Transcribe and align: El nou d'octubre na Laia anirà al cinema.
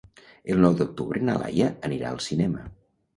El 0.53 0.61
nou 0.61 0.77
d'octubre 0.79 1.21
na 1.27 1.35
Laia 1.41 1.67
anirà 1.89 2.09
al 2.13 2.23
cinema. 2.29 2.65